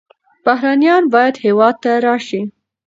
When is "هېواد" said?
1.45-1.75